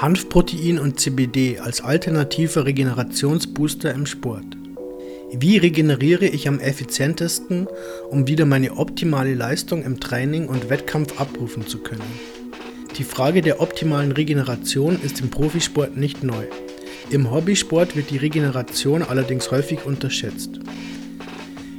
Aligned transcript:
Hanfprotein 0.00 0.78
und 0.78 0.98
CBD 0.98 1.58
als 1.58 1.82
alternativer 1.82 2.64
Regenerationsbooster 2.64 3.92
im 3.92 4.06
Sport. 4.06 4.56
Wie 5.30 5.58
regeneriere 5.58 6.24
ich 6.24 6.48
am 6.48 6.58
effizientesten, 6.58 7.68
um 8.08 8.26
wieder 8.26 8.46
meine 8.46 8.78
optimale 8.78 9.34
Leistung 9.34 9.82
im 9.82 10.00
Training 10.00 10.48
und 10.48 10.70
Wettkampf 10.70 11.20
abrufen 11.20 11.66
zu 11.66 11.80
können? 11.80 12.00
Die 12.96 13.04
Frage 13.04 13.42
der 13.42 13.60
optimalen 13.60 14.12
Regeneration 14.12 14.98
ist 15.02 15.20
im 15.20 15.28
Profisport 15.28 15.98
nicht 15.98 16.24
neu. 16.24 16.46
Im 17.10 17.30
Hobbysport 17.30 17.94
wird 17.94 18.08
die 18.08 18.16
Regeneration 18.16 19.02
allerdings 19.02 19.50
häufig 19.50 19.84
unterschätzt. 19.84 20.60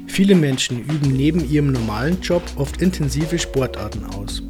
Viele 0.06 0.36
Menschen 0.36 0.80
üben 0.80 1.12
neben 1.18 1.50
ihrem 1.50 1.72
normalen 1.72 2.22
Job 2.22 2.44
oft 2.56 2.84
intensive 2.84 3.40
Sportarten 3.40 4.06
aus. 4.06 4.44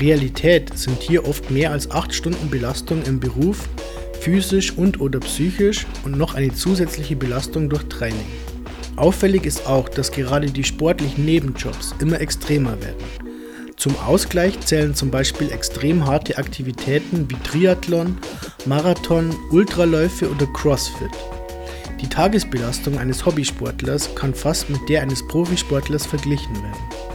Realität 0.00 0.78
sind 0.78 1.02
hier 1.02 1.28
oft 1.28 1.50
mehr 1.50 1.72
als 1.72 1.90
8 1.90 2.14
Stunden 2.14 2.48
Belastung 2.48 3.02
im 3.02 3.20
Beruf, 3.20 3.68
physisch 4.20 4.72
und/oder 4.72 5.20
psychisch 5.20 5.86
und 6.04 6.16
noch 6.16 6.34
eine 6.34 6.54
zusätzliche 6.54 7.16
Belastung 7.16 7.68
durch 7.68 7.84
Training. 7.84 8.26
Auffällig 8.96 9.44
ist 9.44 9.66
auch, 9.66 9.88
dass 9.88 10.10
gerade 10.10 10.50
die 10.50 10.64
sportlichen 10.64 11.26
Nebenjobs 11.26 11.94
immer 12.00 12.20
extremer 12.20 12.80
werden. 12.80 13.04
Zum 13.76 13.94
Ausgleich 13.98 14.58
zählen 14.60 14.94
zum 14.94 15.10
Beispiel 15.10 15.50
extrem 15.52 16.06
harte 16.06 16.38
Aktivitäten 16.38 17.30
wie 17.30 17.36
Triathlon, 17.42 18.16
Marathon, 18.66 19.34
Ultraläufe 19.50 20.30
oder 20.30 20.46
CrossFit. 20.46 21.10
Die 22.00 22.08
Tagesbelastung 22.08 22.98
eines 22.98 23.24
Hobbysportlers 23.24 24.14
kann 24.14 24.34
fast 24.34 24.70
mit 24.70 24.80
der 24.88 25.02
eines 25.02 25.26
Profisportlers 25.28 26.06
verglichen 26.06 26.54
werden. 26.56 27.09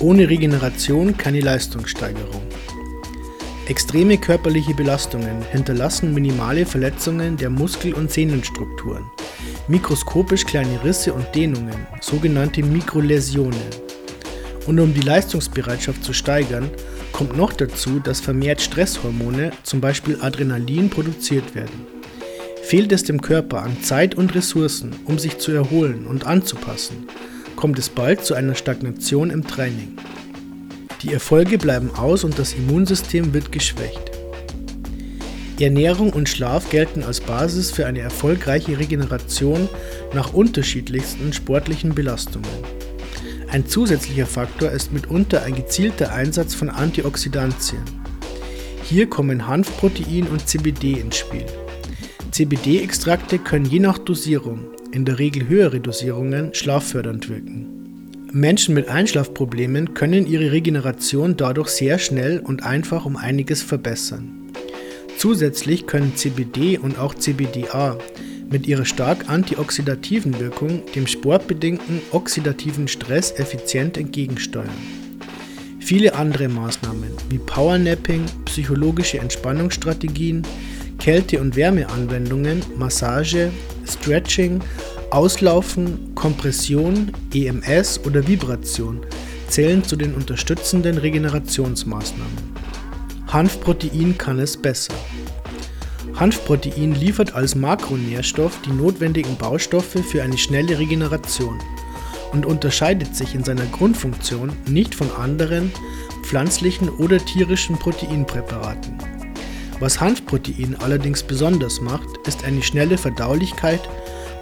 Ohne 0.00 0.28
Regeneration 0.28 1.16
keine 1.16 1.40
Leistungssteigerung. 1.40 2.42
Extreme 3.66 4.18
körperliche 4.18 4.74
Belastungen 4.74 5.42
hinterlassen 5.50 6.12
minimale 6.12 6.66
Verletzungen 6.66 7.38
der 7.38 7.48
Muskel- 7.48 7.94
und 7.94 8.12
Sehnenstrukturen, 8.12 9.04
mikroskopisch 9.68 10.44
kleine 10.44 10.84
Risse 10.84 11.14
und 11.14 11.34
Dehnungen, 11.34 11.86
sogenannte 12.02 12.62
Mikroläsionen. 12.62 13.58
Und 14.66 14.78
um 14.78 14.92
die 14.92 15.00
Leistungsbereitschaft 15.00 16.04
zu 16.04 16.12
steigern, 16.12 16.70
kommt 17.12 17.34
noch 17.34 17.54
dazu, 17.54 17.98
dass 17.98 18.20
vermehrt 18.20 18.60
Stresshormone, 18.60 19.52
zum 19.62 19.80
Beispiel 19.80 20.18
Adrenalin, 20.20 20.90
produziert 20.90 21.54
werden. 21.54 21.86
Fehlt 22.62 22.92
es 22.92 23.02
dem 23.02 23.22
Körper 23.22 23.62
an 23.62 23.82
Zeit 23.82 24.14
und 24.14 24.34
Ressourcen, 24.34 24.94
um 25.06 25.18
sich 25.18 25.38
zu 25.38 25.52
erholen 25.52 26.06
und 26.06 26.26
anzupassen, 26.26 27.06
kommt 27.56 27.78
es 27.78 27.88
bald 27.88 28.24
zu 28.24 28.34
einer 28.34 28.54
Stagnation 28.54 29.30
im 29.30 29.46
Training. 29.46 29.96
Die 31.02 31.12
Erfolge 31.12 31.58
bleiben 31.58 31.90
aus 31.96 32.22
und 32.22 32.38
das 32.38 32.52
Immunsystem 32.52 33.34
wird 33.34 33.50
geschwächt. 33.50 34.12
Ernährung 35.58 36.12
und 36.12 36.28
Schlaf 36.28 36.68
gelten 36.68 37.02
als 37.02 37.20
Basis 37.20 37.70
für 37.70 37.86
eine 37.86 38.00
erfolgreiche 38.00 38.78
Regeneration 38.78 39.68
nach 40.12 40.34
unterschiedlichsten 40.34 41.32
sportlichen 41.32 41.94
Belastungen. 41.94 42.50
Ein 43.48 43.66
zusätzlicher 43.66 44.26
Faktor 44.26 44.70
ist 44.70 44.92
mitunter 44.92 45.44
ein 45.44 45.54
gezielter 45.54 46.12
Einsatz 46.12 46.54
von 46.54 46.68
Antioxidantien. 46.68 47.82
Hier 48.82 49.08
kommen 49.08 49.46
Hanfprotein 49.46 50.26
und 50.26 50.46
CBD 50.46 51.00
ins 51.00 51.16
Spiel. 51.16 51.46
CBD-Extrakte 52.32 53.38
können 53.38 53.64
je 53.64 53.80
nach 53.80 53.98
Dosierung 53.98 54.66
in 54.92 55.04
der 55.04 55.18
Regel 55.18 55.48
höhere 55.48 55.80
Dosierungen 55.80 56.54
schlaffördernd 56.54 57.28
wirken. 57.28 58.10
Menschen 58.32 58.74
mit 58.74 58.88
Einschlafproblemen 58.88 59.94
können 59.94 60.26
ihre 60.26 60.52
Regeneration 60.52 61.36
dadurch 61.36 61.68
sehr 61.68 61.98
schnell 61.98 62.40
und 62.40 62.64
einfach 62.64 63.06
um 63.06 63.16
einiges 63.16 63.62
verbessern. 63.62 64.52
Zusätzlich 65.16 65.86
können 65.86 66.14
CBD 66.16 66.76
und 66.78 66.98
auch 66.98 67.14
CBDA 67.14 67.96
mit 68.50 68.66
ihrer 68.66 68.84
stark 68.84 69.28
antioxidativen 69.28 70.38
Wirkung 70.38 70.82
dem 70.94 71.06
sportbedingten 71.06 72.00
oxidativen 72.12 72.88
Stress 72.88 73.32
effizient 73.32 73.96
entgegensteuern. 73.96 74.68
Viele 75.80 76.14
andere 76.14 76.48
Maßnahmen 76.48 77.10
wie 77.30 77.38
Powernapping, 77.38 78.24
psychologische 78.44 79.18
Entspannungsstrategien, 79.18 80.42
Kälte- 80.98 81.40
und 81.40 81.56
Wärmeanwendungen, 81.56 82.62
Massage, 82.76 83.50
Stretching, 83.86 84.60
Auslaufen, 85.10 86.14
Kompression, 86.14 87.12
EMS 87.32 88.00
oder 88.04 88.26
Vibration 88.26 89.00
zählen 89.48 89.84
zu 89.84 89.96
den 89.96 90.14
unterstützenden 90.14 90.98
Regenerationsmaßnahmen. 90.98 92.56
Hanfprotein 93.28 94.16
kann 94.18 94.38
es 94.38 94.56
besser. 94.56 94.94
Hanfprotein 96.14 96.94
liefert 96.94 97.34
als 97.34 97.54
Makronährstoff 97.54 98.58
die 98.64 98.72
notwendigen 98.72 99.36
Baustoffe 99.36 99.98
für 100.10 100.22
eine 100.22 100.38
schnelle 100.38 100.78
Regeneration 100.78 101.60
und 102.32 102.46
unterscheidet 102.46 103.14
sich 103.14 103.34
in 103.34 103.44
seiner 103.44 103.66
Grundfunktion 103.66 104.52
nicht 104.66 104.94
von 104.94 105.10
anderen 105.12 105.72
pflanzlichen 106.22 106.88
oder 106.88 107.18
tierischen 107.18 107.78
Proteinpräparaten. 107.78 108.95
Was 109.78 110.00
Hanfprotein 110.00 110.74
allerdings 110.80 111.22
besonders 111.22 111.82
macht, 111.82 112.08
ist 112.26 112.44
eine 112.44 112.62
schnelle 112.62 112.96
Verdaulichkeit 112.96 113.80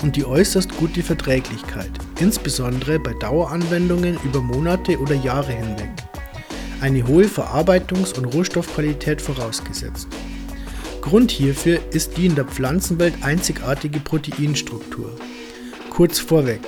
und 0.01 0.15
die 0.15 0.25
äußerst 0.25 0.77
gute 0.77 1.03
Verträglichkeit, 1.03 1.91
insbesondere 2.21 3.01
bei 3.01 3.15
Daueranwendungen 3.15 4.17
über 4.23 4.41
Monate 4.41 4.97
oder 5.01 5.17
Jahre 5.17 5.53
hinweg. 5.53 5.91
Eine 6.81 7.05
hohe 7.09 7.25
Verarbeitungs- 7.25 8.17
und 8.17 8.27
Rohstoffqualität 8.27 9.21
vorausgesetzt. 9.21 10.07
Grund 11.01 11.33
hierfür 11.33 11.81
ist 11.91 12.17
die 12.17 12.27
in 12.27 12.37
der 12.37 12.45
Pflanzenwelt 12.45 13.15
einzigartige 13.23 13.99
Proteinstruktur. 13.99 15.11
Kurz 15.91 16.21
vorweg, 16.21 16.61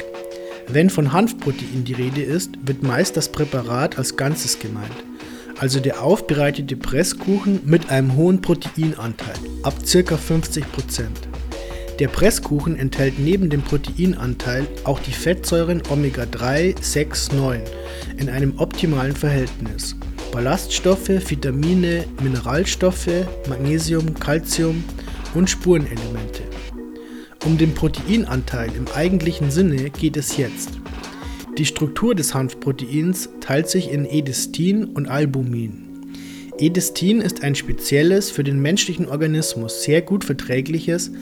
wenn 0.66 0.90
von 0.90 1.12
Hanfprotein 1.12 1.84
die 1.84 1.92
Rede 1.92 2.22
ist, 2.22 2.50
wird 2.62 2.82
meist 2.82 3.16
das 3.16 3.30
Präparat 3.30 3.96
als 3.96 4.16
Ganzes 4.16 4.58
gemeint 4.58 5.04
also 5.58 5.80
der 5.80 6.02
aufbereitete 6.02 6.76
Presskuchen 6.76 7.60
mit 7.64 7.90
einem 7.90 8.16
hohen 8.16 8.40
Proteinanteil, 8.42 9.34
ab 9.62 9.74
ca. 9.80 10.14
50%. 10.14 10.62
Der 11.98 12.08
Presskuchen 12.08 12.78
enthält 12.78 13.18
neben 13.18 13.48
dem 13.48 13.62
Proteinanteil 13.62 14.66
auch 14.84 15.00
die 15.00 15.12
Fettsäuren 15.12 15.82
Omega-3, 15.88 16.74
6, 16.78 17.32
9 17.32 17.62
in 18.18 18.28
einem 18.28 18.58
optimalen 18.58 19.16
Verhältnis. 19.16 19.96
Ballaststoffe, 20.30 21.08
Vitamine, 21.08 22.04
Mineralstoffe, 22.22 23.24
Magnesium, 23.48 24.12
Calcium 24.14 24.84
und 25.34 25.48
Spurenelemente. 25.48 26.42
Um 27.46 27.56
den 27.56 27.74
Proteinanteil 27.74 28.70
im 28.76 28.86
eigentlichen 28.94 29.50
Sinne 29.50 29.88
geht 29.88 30.18
es 30.18 30.36
jetzt. 30.36 30.72
Die 31.58 31.64
Struktur 31.64 32.14
des 32.14 32.34
Hanfproteins 32.34 33.30
teilt 33.40 33.70
sich 33.70 33.90
in 33.90 34.04
Edestin 34.04 34.84
und 34.84 35.08
Albumin. 35.08 35.86
Edestin 36.58 37.22
ist 37.22 37.42
ein 37.42 37.54
spezielles, 37.54 38.30
für 38.30 38.44
den 38.44 38.60
menschlichen 38.60 39.08
Organismus 39.08 39.82
sehr 39.82 40.02
gut 40.02 40.24
verträgliches 40.24 41.12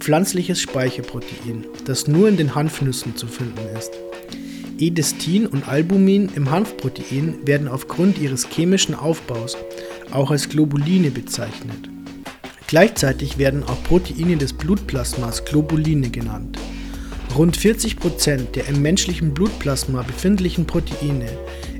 pflanzliches 0.00 0.60
Speicherprotein, 0.60 1.64
das 1.84 2.08
nur 2.08 2.28
in 2.28 2.36
den 2.36 2.56
Hanfnüssen 2.56 3.14
zu 3.14 3.28
finden 3.28 3.60
ist. 3.78 3.92
Edestin 4.80 5.46
und 5.46 5.68
Albumin 5.68 6.28
im 6.34 6.50
Hanfprotein 6.50 7.38
werden 7.44 7.68
aufgrund 7.68 8.18
ihres 8.18 8.48
chemischen 8.48 8.96
Aufbaus 8.96 9.56
auch 10.10 10.32
als 10.32 10.48
Globuline 10.48 11.12
bezeichnet. 11.12 11.88
Gleichzeitig 12.66 13.38
werden 13.38 13.62
auch 13.62 13.80
Proteine 13.84 14.36
des 14.36 14.52
Blutplasmas 14.52 15.44
Globuline 15.44 16.10
genannt. 16.10 16.58
Rund 17.36 17.56
40 17.56 17.96
Prozent 17.96 18.54
der 18.54 18.68
im 18.68 18.80
menschlichen 18.80 19.34
Blutplasma 19.34 20.02
befindlichen 20.02 20.66
Proteine 20.66 21.26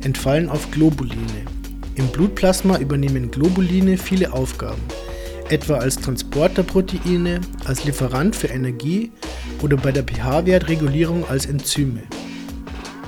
entfallen 0.03 0.49
auf 0.49 0.69
Globuline. 0.73 1.45
Im 1.95 2.09
Blutplasma 2.09 2.79
übernehmen 2.79 3.31
Globuline 3.31 3.97
viele 3.97 4.33
Aufgaben, 4.33 4.83
etwa 5.51 5.77
als 5.77 5.95
Transporterproteine, 5.97 7.41
als 7.67 7.85
Lieferant 7.85 8.35
für 8.35 8.49
Energie 8.49 9.13
oder 9.63 9.77
bei 9.77 9.93
der 9.93 10.03
pH-Wertregulierung 10.03 11.25
als 11.29 11.47
Enzyme. 11.47 12.03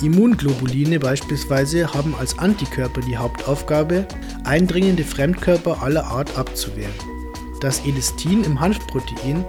Immunglobuline 0.00 1.00
beispielsweise 1.00 1.92
haben 1.92 2.14
als 2.14 2.38
Antikörper 2.38 3.00
die 3.00 3.16
Hauptaufgabe, 3.16 4.06
eindringende 4.44 5.02
Fremdkörper 5.02 5.82
aller 5.82 6.04
Art 6.04 6.38
abzuwehren. 6.38 7.15
Das 7.60 7.84
Edestin 7.86 8.44
im 8.44 8.60
Hanfprotein, 8.60 9.44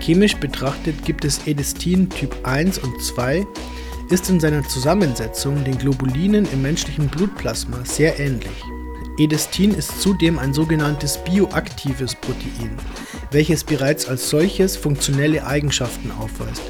chemisch 0.00 0.36
betrachtet 0.36 1.04
gibt 1.04 1.24
es 1.24 1.46
Edestin 1.46 2.10
Typ 2.10 2.34
1 2.42 2.78
und 2.78 3.00
2, 3.00 3.46
ist 4.10 4.28
in 4.28 4.40
seiner 4.40 4.66
Zusammensetzung 4.66 5.62
den 5.64 5.78
Globulinen 5.78 6.46
im 6.52 6.62
menschlichen 6.62 7.08
Blutplasma 7.08 7.78
sehr 7.84 8.18
ähnlich. 8.18 8.64
Edestin 9.18 9.72
ist 9.72 10.00
zudem 10.00 10.38
ein 10.38 10.52
sogenanntes 10.52 11.18
bioaktives 11.18 12.14
Protein, 12.16 12.76
welches 13.30 13.62
bereits 13.62 14.08
als 14.08 14.28
solches 14.28 14.76
funktionelle 14.76 15.46
Eigenschaften 15.46 16.10
aufweist, 16.10 16.62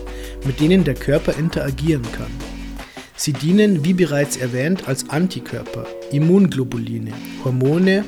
mit 0.45 0.61
denen 0.61 0.85
der 0.85 0.95
Körper 0.95 1.37
interagieren 1.38 2.06
kann. 2.12 2.31
Sie 3.17 3.33
dienen, 3.33 3.85
wie 3.85 3.95
bereits 3.95 4.37
erwähnt, 4.37 4.88
als 4.88 5.09
Antikörper, 5.09 5.87
Immunglobuline, 6.11 7.12
Hormone, 7.45 8.05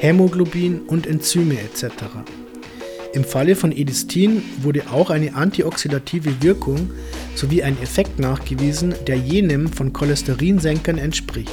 Hämoglobin 0.00 0.82
und 0.82 1.06
Enzyme 1.06 1.58
etc. 1.60 1.92
Im 3.14 3.24
Falle 3.24 3.56
von 3.56 3.72
Edistin 3.72 4.42
wurde 4.62 4.82
auch 4.92 5.10
eine 5.10 5.34
antioxidative 5.34 6.40
Wirkung 6.40 6.90
sowie 7.34 7.62
ein 7.62 7.80
Effekt 7.82 8.18
nachgewiesen, 8.18 8.94
der 9.06 9.16
jenem 9.16 9.66
von 9.66 9.92
Cholesterinsenkern 9.92 10.98
entspricht. 10.98 11.52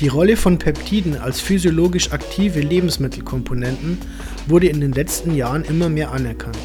Die 0.00 0.08
Rolle 0.08 0.36
von 0.36 0.58
Peptiden 0.58 1.16
als 1.16 1.40
physiologisch 1.40 2.12
aktive 2.12 2.60
Lebensmittelkomponenten 2.60 3.98
wurde 4.46 4.68
in 4.68 4.80
den 4.80 4.92
letzten 4.92 5.34
Jahren 5.34 5.64
immer 5.64 5.88
mehr 5.88 6.12
anerkannt. 6.12 6.58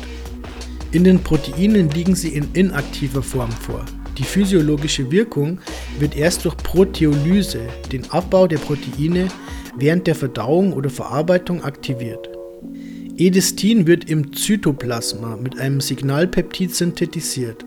In 0.92 1.04
den 1.04 1.19
Proteinen 1.19 1.90
liegen 1.90 2.16
sie 2.16 2.30
in 2.30 2.48
inaktiver 2.54 3.24
Form 3.24 3.52
vor. 3.52 3.86
Die 4.18 4.24
physiologische 4.24 5.12
Wirkung 5.12 5.60
wird 6.00 6.16
erst 6.16 6.46
durch 6.46 6.58
Proteolyse, 6.58 7.62
den 7.92 8.10
Abbau 8.12 8.48
der 8.48 8.58
Proteine, 8.58 9.28
während 9.78 10.08
der 10.08 10.16
Verdauung 10.16 10.74
oder 10.74 10.90
Verarbeitung 10.90 11.64
aktiviert. 11.64 12.30
Edistin 13.18 13.88
wird 13.88 14.10
im 14.10 14.34
Zytoplasma 14.36 15.38
mit 15.38 15.60
einem 15.60 15.82
Signalpeptid 15.82 16.76
synthetisiert. 16.76 17.66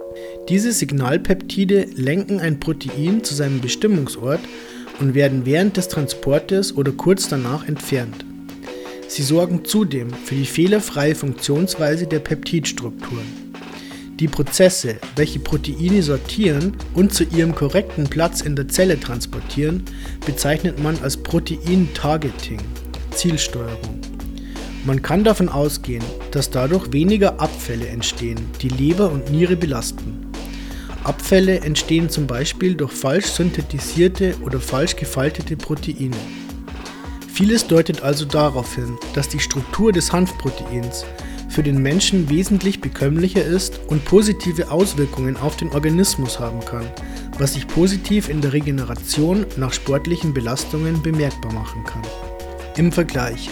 Diese 0.48 0.72
Signalpeptide 0.72 1.86
lenken 1.94 2.38
ein 2.38 2.60
Protein 2.60 3.24
zu 3.24 3.34
seinem 3.34 3.60
Bestimmungsort 3.60 4.40
und 5.00 5.14
werden 5.14 5.46
während 5.46 5.76
des 5.76 5.88
Transportes 5.88 6.76
oder 6.76 6.92
kurz 6.92 7.28
danach 7.28 7.66
entfernt. 7.66 8.24
Sie 9.08 9.22
sorgen 9.22 9.64
zudem 9.64 10.10
für 10.10 10.36
die 10.36 10.44
fehlerfreie 10.44 11.16
Funktionsweise 11.16 12.06
der 12.06 12.20
Peptidstrukturen. 12.20 13.50
Die 14.20 14.28
Prozesse, 14.28 14.96
welche 15.16 15.40
Proteine 15.40 16.02
sortieren 16.02 16.76
und 16.94 17.14
zu 17.14 17.24
ihrem 17.24 17.54
korrekten 17.54 18.04
Platz 18.04 18.42
in 18.42 18.54
der 18.54 18.68
Zelle 18.68 19.00
transportieren, 19.00 19.82
bezeichnet 20.26 20.78
man 20.80 20.98
als 21.02 21.16
Protein-Targeting, 21.30 22.58
Zielsteuerung. 23.12 24.00
Man 24.84 25.00
kann 25.00 25.22
davon 25.22 25.48
ausgehen, 25.48 26.02
dass 26.32 26.50
dadurch 26.50 26.92
weniger 26.92 27.38
Abfälle 27.38 27.86
entstehen, 27.86 28.40
die 28.60 28.68
Leber 28.68 29.12
und 29.12 29.30
Niere 29.30 29.54
belasten. 29.54 30.26
Abfälle 31.04 31.60
entstehen 31.60 32.10
zum 32.10 32.26
Beispiel 32.26 32.74
durch 32.74 32.90
falsch 32.90 33.26
synthetisierte 33.26 34.34
oder 34.44 34.58
falsch 34.58 34.96
gefaltete 34.96 35.56
Proteine. 35.56 36.16
Vieles 37.32 37.64
deutet 37.64 38.02
also 38.02 38.24
darauf 38.24 38.74
hin, 38.74 38.98
dass 39.14 39.28
die 39.28 39.38
Struktur 39.38 39.92
des 39.92 40.12
Hanfproteins 40.12 41.04
für 41.48 41.62
den 41.62 41.80
Menschen 41.80 42.28
wesentlich 42.28 42.80
bekömmlicher 42.80 43.44
ist 43.44 43.78
und 43.86 44.04
positive 44.04 44.68
Auswirkungen 44.72 45.36
auf 45.36 45.56
den 45.56 45.70
Organismus 45.70 46.40
haben 46.40 46.58
kann, 46.64 46.86
was 47.40 47.54
sich 47.54 47.66
positiv 47.66 48.28
in 48.28 48.42
der 48.42 48.52
Regeneration 48.52 49.46
nach 49.56 49.72
sportlichen 49.72 50.34
Belastungen 50.34 51.02
bemerkbar 51.02 51.52
machen 51.52 51.82
kann. 51.84 52.02
Im 52.76 52.92
Vergleich. 52.92 53.48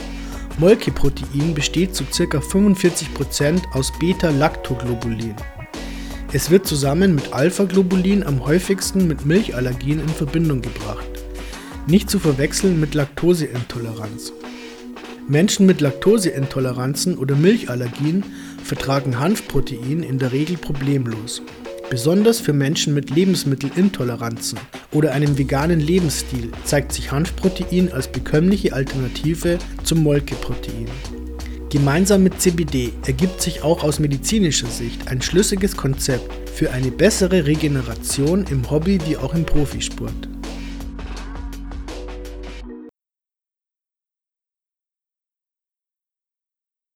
Molkeprotein 0.58 1.54
besteht 1.54 1.94
zu 1.94 2.04
ca. 2.04 2.38
45% 2.38 3.72
aus 3.72 3.92
Beta-Lactoglobulin. 3.98 5.34
Es 6.32 6.50
wird 6.50 6.66
zusammen 6.66 7.14
mit 7.14 7.32
Alpha-Globulin 7.32 8.22
am 8.22 8.44
häufigsten 8.44 9.08
mit 9.08 9.24
Milchallergien 9.24 10.00
in 10.00 10.08
Verbindung 10.08 10.60
gebracht. 10.60 11.08
Nicht 11.86 12.10
zu 12.10 12.18
verwechseln 12.18 12.78
mit 12.78 12.94
Laktoseintoleranz. 12.94 14.34
Menschen 15.26 15.64
mit 15.64 15.80
Laktoseintoleranzen 15.80 17.16
oder 17.16 17.34
Milchallergien 17.34 18.24
vertragen 18.62 19.18
Hanfprotein 19.18 20.02
in 20.02 20.18
der 20.18 20.32
Regel 20.32 20.58
problemlos. 20.58 21.40
Besonders 21.90 22.38
für 22.38 22.52
Menschen 22.52 22.92
mit 22.92 23.08
Lebensmittelintoleranzen 23.08 24.58
oder 24.92 25.12
einem 25.12 25.38
veganen 25.38 25.80
Lebensstil 25.80 26.52
zeigt 26.64 26.92
sich 26.92 27.10
Hanfprotein 27.10 27.90
als 27.90 28.08
bekömmliche 28.08 28.74
Alternative 28.74 29.58
zum 29.84 30.02
Molkeprotein. 30.02 30.86
Gemeinsam 31.70 32.22
mit 32.22 32.40
CBD 32.40 32.92
ergibt 33.06 33.40
sich 33.40 33.62
auch 33.62 33.84
aus 33.84 34.00
medizinischer 34.00 34.68
Sicht 34.68 35.08
ein 35.08 35.22
schlüssiges 35.22 35.76
Konzept 35.76 36.30
für 36.50 36.72
eine 36.72 36.90
bessere 36.90 37.46
Regeneration 37.46 38.44
im 38.50 38.70
Hobby 38.70 38.98
wie 39.06 39.16
auch 39.16 39.34
im 39.34 39.46
Profisport. 39.46 40.37